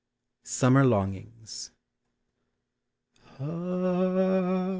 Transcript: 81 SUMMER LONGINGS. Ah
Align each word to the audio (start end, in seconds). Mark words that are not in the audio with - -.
81 0.41 0.49
SUMMER 0.49 0.85
LONGINGS. 0.85 1.71
Ah 3.39 4.67